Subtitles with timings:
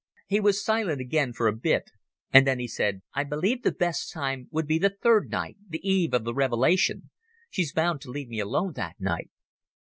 [0.25, 1.91] He was silent again for a bit,
[2.33, 5.77] and then he said: "I believe the best time would be the third night, the
[5.87, 7.11] eve of the Revelation.
[7.51, 9.29] She's bound to leave me alone that night."